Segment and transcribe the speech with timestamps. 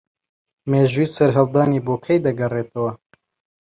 [0.69, 2.91] مێژووی سەرهەڵدانی بۆ کەی دەگەڕێتەوە